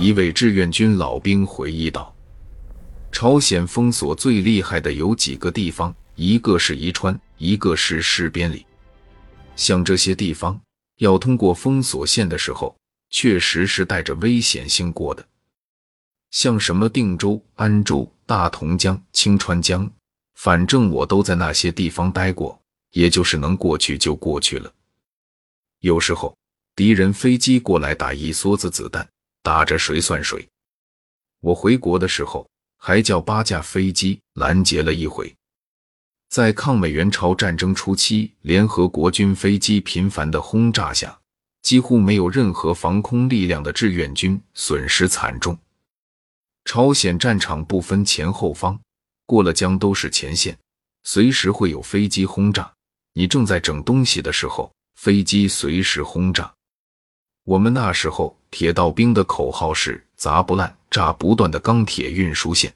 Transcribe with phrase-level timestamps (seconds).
[0.00, 2.16] 一位志愿军老兵回忆道
[3.12, 8.64] ：“朝鲜封锁最厉害的有几个地方，一个是宜川，一个是市边里。
[9.56, 10.58] 像这些地方，
[11.00, 12.74] 要通过封锁线的时候，
[13.10, 15.22] 确实是带着危险性过的。
[16.30, 19.86] 像什么定州、安州、大同江、清川江，
[20.36, 22.58] 反正我都在那些地方待过，
[22.92, 24.72] 也就是能过去就过去了。
[25.80, 26.34] 有时候
[26.74, 29.06] 敌人飞机过来打一梭子子弹。”
[29.42, 30.48] 打着谁算谁？
[31.40, 35.34] 我回国的时候还叫八架飞机拦截了一回。
[36.28, 41.18] 在抗美援朝战争初期，联合国军飞机频繁的轰炸下，
[41.62, 45.58] 几乎没有任何防空力量的志愿军损失惨重。
[46.64, 48.78] 朝鲜战场不分前后方，
[49.26, 50.56] 过了江都是前线，
[51.02, 52.72] 随时会有飞机轰炸。
[53.14, 56.54] 你正在整东西的时候，飞机随时轰炸。
[57.44, 62.72] 我们那时候铁道兵的口号是“砸不烂、炸不断”的钢铁运输线。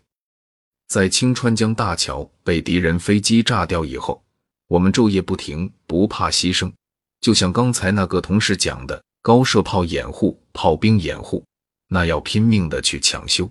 [0.89, 4.23] 在清川江大桥被敌人飞机炸掉以后，
[4.69, 6.73] 我们昼夜不停，不怕牺牲。
[7.21, 11.45] 就像刚才那个同事讲的，高射炮掩护、炮兵掩护，
[11.89, 13.51] 那要拼命的去抢修。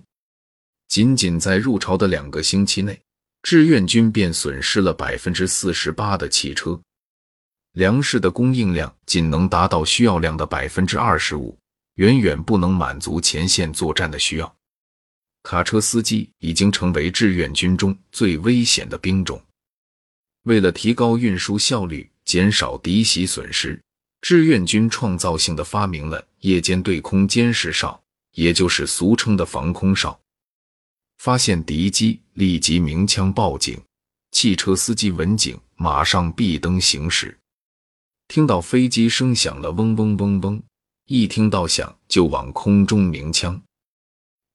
[0.88, 3.00] 仅仅在入朝的两个星期内，
[3.42, 6.80] 志愿军便损失了百分之四十八的汽车。
[7.74, 11.58] 粮食的供应量仅能达到需要量的百分之二十五，
[11.94, 14.56] 远远不能满足前线作战的需要。
[15.42, 19.42] 卡车司机已经成为志愿军中最危险的兵种。
[20.44, 23.82] 为了提高运输效率，减少敌袭损失，
[24.20, 28.00] 志愿军创造性的发明了夜间对空监视哨，
[28.34, 30.18] 也就是俗称的防空哨。
[31.18, 33.82] 发现敌机，立即鸣枪报警。
[34.30, 37.36] 汽车司机闻警，马上闭灯行驶。
[38.28, 40.62] 听到飞机声响了，嗡嗡嗡嗡，
[41.06, 43.62] 一听到响就往空中鸣枪。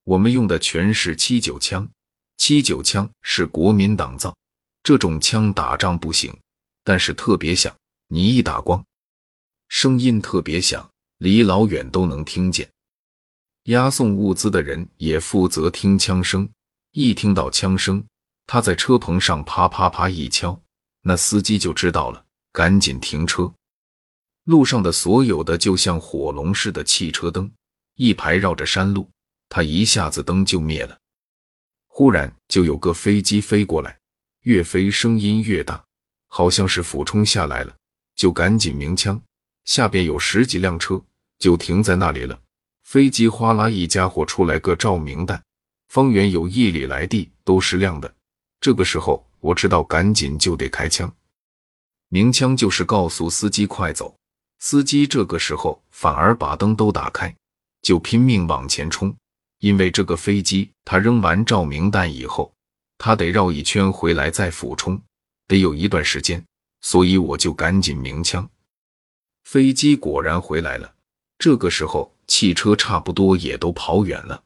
[0.04, 1.88] 我们用的全是七九枪，
[2.36, 4.36] 七九枪是国民党造，
[4.82, 6.36] 这种枪打仗不行，
[6.82, 7.74] 但是特别响，
[8.08, 8.84] 你一打光，
[9.68, 12.68] 声音特别响，离老远都能听见。
[13.64, 16.48] 押送物资的人也负责听枪声，
[16.92, 18.04] 一听到枪声，
[18.46, 20.60] 他在车棚上啪啪啪一敲，
[21.02, 23.52] 那司机就知道了，赶紧停车。
[24.50, 27.48] 路上的所有的就像火龙似的汽车灯，
[27.94, 29.08] 一排绕着山路，
[29.48, 30.98] 它一下子灯就灭了。
[31.86, 33.96] 忽然就有个飞机飞过来，
[34.40, 35.80] 越飞声音越大，
[36.26, 37.72] 好像是俯冲下来了，
[38.16, 39.22] 就赶紧鸣枪。
[39.66, 41.00] 下边有十几辆车
[41.38, 42.36] 就停在那里了。
[42.82, 45.40] 飞机哗啦一家伙出来个照明弹，
[45.86, 48.12] 方圆有一里来地都是亮的。
[48.60, 51.14] 这个时候我知道赶紧就得开枪，
[52.08, 54.12] 鸣枪就是告诉司机快走。
[54.62, 57.34] 司机这个时候反而把灯都打开，
[57.80, 59.14] 就拼命往前冲，
[59.58, 62.52] 因为这个飞机他扔完照明弹以后，
[62.98, 65.00] 他得绕一圈回来再俯冲，
[65.48, 66.44] 得有一段时间，
[66.82, 68.48] 所以我就赶紧鸣枪。
[69.44, 70.94] 飞机果然回来了，
[71.38, 74.44] 这个时候汽车差不多也都跑远了。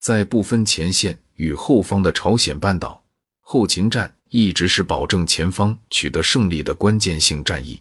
[0.00, 3.04] 在不分前线与后方的朝鲜半岛，
[3.42, 7.80] 后勤战一直是保证前方取得胜利的关键性战役。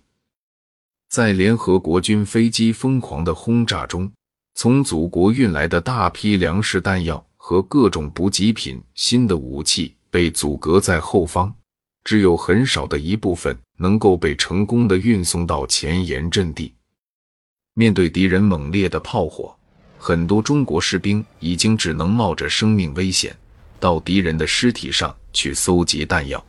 [1.12, 4.10] 在联合国军飞机疯狂的轰炸中，
[4.56, 11.54] 从祖国运来的大批粮食、弹药和各种补给品、新的武器被阻隔在后方，
[12.06, 16.74] 只有很少的一部分能够被成功的运送到前沿阵地。
[17.74, 19.54] 面对敌人猛烈的炮火，
[19.98, 23.36] 很多中国士兵已经只能冒着生命危险，
[23.82, 26.42] 到敌人的尸体上去搜集弹药。